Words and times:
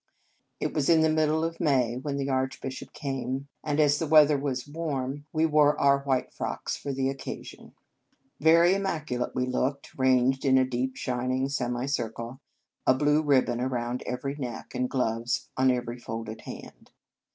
It 0.59 0.73
was 0.73 0.87
the 0.87 0.97
middle 1.09 1.43
of 1.43 1.59
May 1.59 1.95
when 1.95 2.17
the 2.17 2.27
Archbishop 2.27 2.91
came, 2.91 3.47
and, 3.63 3.79
as 3.79 3.99
the 3.99 4.07
weather 4.07 4.33
In 4.33 4.39
Our 4.39 4.47
Convent 4.47 4.55
Days 4.57 4.67
was 4.69 4.73
warm, 4.75 5.25
we 5.31 5.45
wore 5.45 5.79
our 5.79 5.99
white 5.99 6.33
frocks 6.33 6.75
for 6.75 6.91
the 6.91 7.07
occasion. 7.07 7.73
Very 8.39 8.73
immaculate 8.73 9.35
we 9.35 9.45
looked, 9.45 9.95
ranged 9.99 10.43
in 10.43 10.57
a 10.57 10.65
deep, 10.65 10.95
shin 10.95 11.29
ing 11.31 11.49
semicircle, 11.49 12.39
a 12.87 12.95
blue 12.95 13.21
ribbon 13.21 13.61
around 13.61 14.01
every 14.07 14.35
neck, 14.37 14.73
and 14.73 14.89
gloves 14.89 15.49
on 15.55 15.69
every 15.69 15.99
folded 15.99 16.41
hand. 16.45 16.89